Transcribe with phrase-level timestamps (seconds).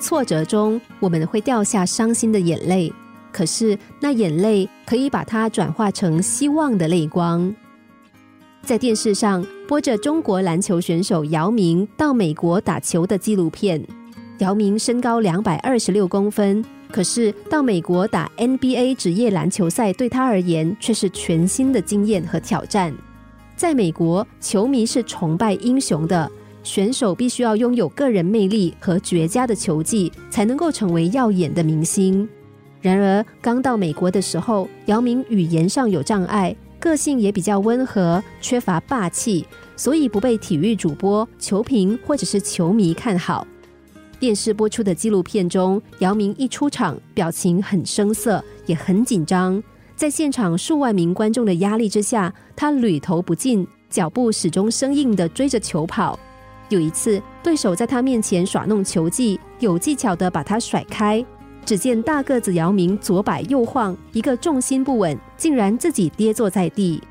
[0.00, 2.92] 挫折中，我们会掉下伤心的眼泪，
[3.30, 7.54] 可是那眼泪可以把它转化成希望的泪光。
[8.62, 13.82] 在电视上播着中国篮球选手姚明到美国打球的纪录片。
[14.38, 22.94] 姚明身高两百二十六公分，可是到美国打 NBA 职业篮球赛对他而言却是全新的经验和挑战。
[23.54, 26.30] 在美国，球迷是崇拜英雄的，
[26.62, 32.28] 选手必须要拥有个人魅力和绝佳的球技，才能够成为耀眼的明星。
[32.80, 36.54] 然而，刚到美国的时候，姚明语言上有障碍。
[36.78, 39.44] 个性也比较温和，缺乏霸气，
[39.76, 43.46] 所以不被体育主播、球评或者是球迷看好。
[44.18, 49.62] 电视播出的纪录片中，姚明一出场，表情很生涩，也很紧张。
[49.94, 56.18] 在现场数万名观众的压力之下，他屡投不进，脚步始终生硬的追着球跑。
[56.70, 61.24] 有一次，对手在他面前耍弄球技，有技巧的把他甩开。
[61.66, 67.02] 只见大个子姚明左摆右晃，一个重心不稳，竟然自己跌坐在地。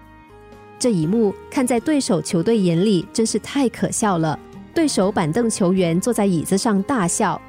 [0.80, 4.40] 这一幕看在对手球队眼里，真是太可笑了。
[4.74, 7.40] 对手板凳球员坐在椅子上大笑。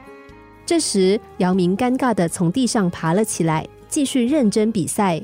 [0.67, 5.23] 这时，姚明尴尬的从地上爬了起来，继续认真比赛。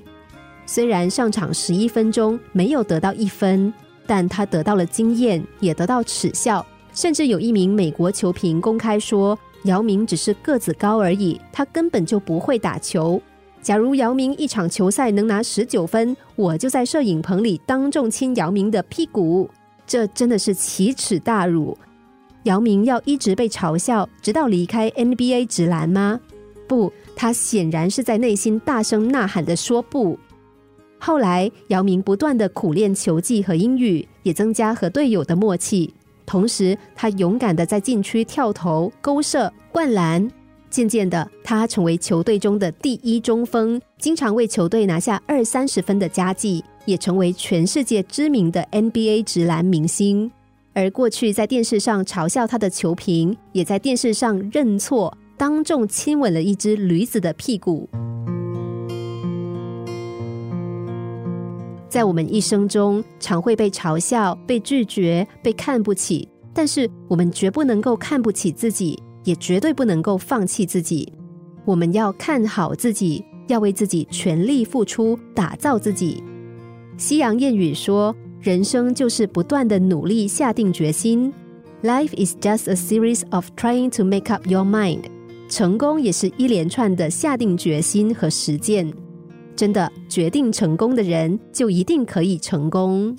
[0.66, 3.72] 虽然上场十一分钟没有得到一分，
[4.06, 6.64] 但他得到了经验，也得到耻笑。
[6.96, 9.38] 甚至有一名美国球评公开说。
[9.64, 13.20] 姚明只是个子高而已，他根本就不会打球。
[13.60, 19.50] 假如姚明一场球赛能拿十九分，我就在摄影棚里当众亲姚明的屁股。
[19.84, 21.76] 这真的是奇耻大辱！
[22.44, 26.20] 姚明要一直被嘲笑，直到离开 NBA 直篮吗？
[26.68, 30.16] 不，他显然是在内心大声呐喊的说不。
[31.00, 35.92] 后来，姚明不断的苦练球技和英语，也增加和队友的默契。
[36.26, 40.28] 同时，他勇敢的在禁区跳投、勾射、灌篮。
[40.68, 50.30] 渐渐的，他成为球队中的第一中锋，经常为球队拿下二三十分的佳绩，也成为全世界知名的 NBA 直篮明星。
[50.74, 57.88] 而过去在电视上嘲笑他的球评，也在电视上认错，当众亲吻了一只驴子的屁股。
[61.96, 71.10] 在我们一生中，常会被嘲笑、被拒绝、被看不起，但是我们绝不能够看不起自己，也绝对不能够放弃自己。
[71.64, 76.22] 我们要看好自己，要为自己全力付出，打造自己。
[76.98, 81.32] 西洋谚语说：“人生就是不断的努力，下定决心。”
[81.82, 85.04] Life is just a series of trying to make up your mind。
[85.48, 88.92] 成功也是一连串的下定决心和实践。
[89.56, 93.16] 真的决定成功的人，就一定可以成功。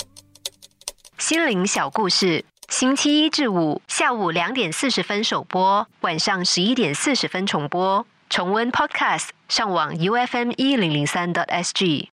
[1.17, 8.05] 心灵小故事，星期一至五下午两点四十分首播，晚上十一点四十分重播。
[8.29, 12.09] 重温 Podcast，上网 U F M 一零零三 t S G。